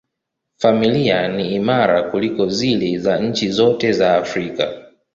[0.59, 4.73] Familia ni imara kuliko zile za nchi zote za Afrika.